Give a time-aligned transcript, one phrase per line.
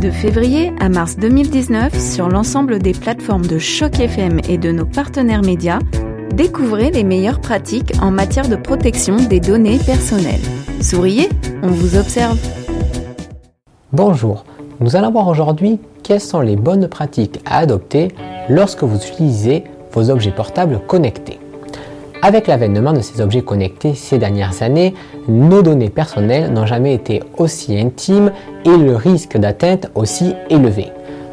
[0.00, 4.86] De février à mars 2019, sur l'ensemble des plateformes de Choc FM et de nos
[4.86, 5.78] partenaires médias,
[6.32, 10.40] découvrez les meilleures pratiques en matière de protection des données personnelles.
[10.80, 11.28] Souriez,
[11.62, 12.38] on vous observe.
[13.92, 14.46] Bonjour,
[14.80, 18.08] nous allons voir aujourd'hui quelles sont les bonnes pratiques à adopter
[18.48, 21.39] lorsque vous utilisez vos objets portables connectés.
[22.22, 24.94] Avec l'avènement de ces objets connectés ces dernières années,
[25.26, 28.30] nos données personnelles n'ont jamais été aussi intimes
[28.66, 30.88] et le risque d'atteinte aussi élevé.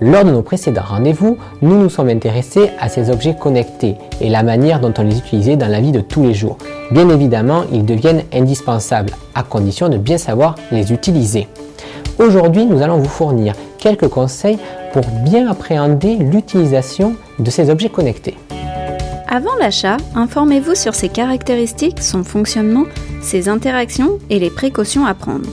[0.00, 4.44] Lors de nos précédents rendez-vous, nous nous sommes intéressés à ces objets connectés et la
[4.44, 6.58] manière dont on les utilisait dans la vie de tous les jours.
[6.92, 11.48] Bien évidemment, ils deviennent indispensables à condition de bien savoir les utiliser.
[12.20, 14.58] Aujourd'hui, nous allons vous fournir quelques conseils
[14.92, 18.36] pour bien appréhender l'utilisation de ces objets connectés.
[19.30, 22.86] Avant l'achat, informez-vous sur ses caractéristiques, son fonctionnement,
[23.20, 25.50] ses interactions et les précautions à prendre.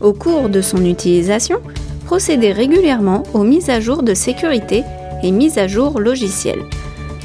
[0.00, 1.60] Au cours de son utilisation,
[2.06, 4.82] procédez régulièrement aux mises à jour de sécurité
[5.22, 6.64] et mises à jour logicielles.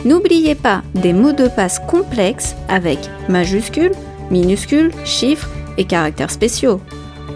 [0.04, 3.94] N'oubliez pas des mots de passe complexes avec majuscules,
[4.30, 6.82] minuscules, chiffres et caractères spéciaux.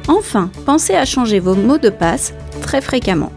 [0.09, 3.31] Enfin, pensez à changer vos mots de passe très fréquemment.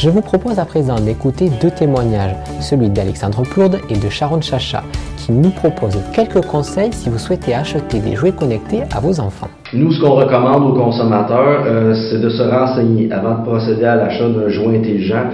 [0.00, 4.84] Je vous propose à présent d'écouter deux témoignages, celui d'Alexandre Plourde et de Sharon Chacha,
[5.16, 9.48] qui nous proposent quelques conseils si vous souhaitez acheter des jouets connectés à vos enfants.
[9.74, 13.96] Nous, ce qu'on recommande aux consommateurs, euh, c'est de se renseigner avant de procéder à
[13.96, 15.24] l'achat d'un jouet intelligent.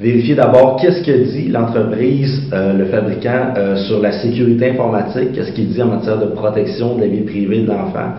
[0.00, 5.50] Vérifier d'abord qu'est-ce que dit l'entreprise, euh, le fabricant, euh, sur la sécurité informatique, qu'est-ce
[5.50, 8.14] qu'il dit en matière de protection de la vie privée de l'enfant.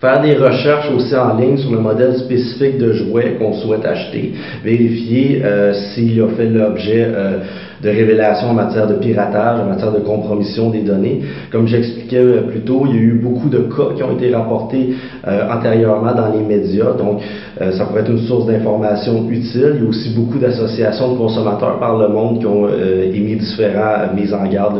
[0.00, 4.32] Faire des recherches aussi en ligne sur le modèle spécifique de jouet qu'on souhaite acheter.
[4.62, 7.38] Vérifier euh, s'il a fait l'objet euh,
[7.82, 11.22] de révélations en matière de piratage, en matière de compromission des données.
[11.50, 14.32] Comme j'expliquais euh, plus tôt, il y a eu beaucoup de cas qui ont été
[14.32, 14.94] rapportés
[15.26, 16.92] antérieurement dans les médias.
[16.92, 17.20] Donc,
[17.58, 19.72] ça pourrait être une source d'information utile.
[19.74, 24.14] Il y a aussi beaucoup d'associations de consommateurs par le monde qui ont émis différents
[24.14, 24.78] mises en garde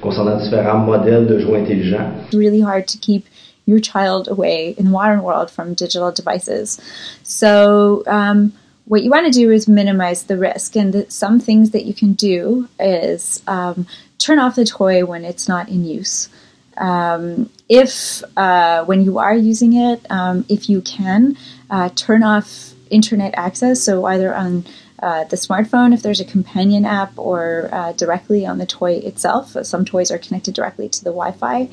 [0.00, 2.10] concernant différents modèles de jouets intelligents.
[2.32, 3.24] really hard to keep
[3.66, 6.80] your child away in the modern world from digital devices.
[7.22, 8.52] So, um,
[8.86, 10.74] what you want to do is minimize the risk.
[10.74, 13.86] And the, some things that you can do is um,
[14.18, 16.28] turn off the toy when it's not in use.
[16.76, 21.36] Um, if, uh, when you are using it, um, if you can,
[21.70, 23.80] uh, turn off internet access.
[23.80, 24.64] So, either on
[25.02, 29.56] uh, the smartphone, if there's a companion app, or uh, directly on the toy itself.
[29.62, 31.68] Some toys are connected directly to the Wi Fi.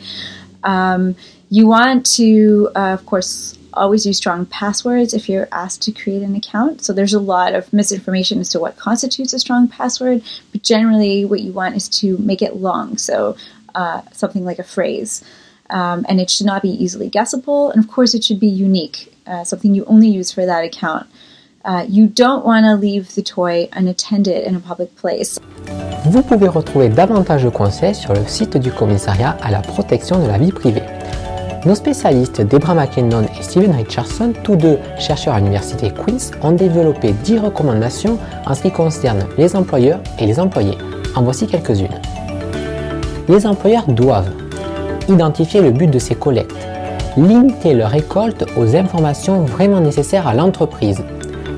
[0.64, 1.16] Um,
[1.50, 6.24] you want to, uh, of course, always use strong passwords if you're asked to create
[6.24, 6.84] an account.
[6.84, 11.26] So there's a lot of misinformation as to what constitutes a strong password, but generally,
[11.26, 12.98] what you want is to make it long.
[12.98, 13.38] So
[13.76, 15.24] uh, something like a phrase.
[15.70, 17.72] Um, and it should not be easily guessable.
[17.72, 21.08] And of course, it should be unique, uh, something you only use for that account.
[21.66, 25.38] Uh, you don't want to leave the toy unattended in a public place.
[26.06, 30.28] Vous pouvez retrouver davantage de conseils sur le site du commissariat à la protection de
[30.28, 30.97] la vie privée.
[31.68, 37.12] Nos spécialistes Debra McKinnon et Steven Richardson, tous deux chercheurs à l'université Queen's, ont développé
[37.26, 40.78] 10 recommandations en ce qui concerne les employeurs et les employés.
[41.14, 42.00] En voici quelques-unes.
[43.28, 44.32] Les employeurs doivent
[45.10, 46.56] identifier le but de ces collectes,
[47.18, 51.04] limiter leur récolte aux informations vraiment nécessaires à l'entreprise,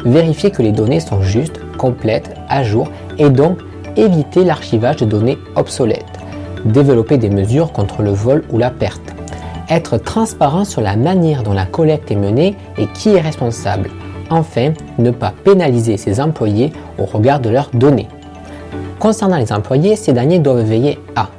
[0.05, 3.59] vérifier que les données sont justes, complètes, à jour et donc
[3.95, 6.17] éviter l'archivage de données obsolètes,
[6.65, 9.13] développer des mesures contre le vol ou la perte,
[9.69, 13.89] être transparent sur la manière dont la collecte est menée et qui est responsable,
[14.29, 18.07] enfin ne pas pénaliser ses employés au regard de leurs données.
[18.99, 21.29] Concernant les employés, ces derniers doivent veiller à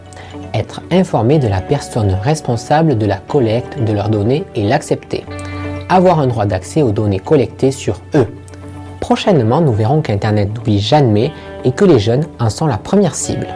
[0.54, 5.24] être informés de la personne responsable de la collecte de leurs données et l'accepter,
[5.88, 8.26] avoir un droit d'accès aux données collectées sur eux,
[9.00, 11.32] Prochainement, nous verrons qu'Internet n'oublie jamais
[11.64, 13.48] et que les jeunes en sont la première cible.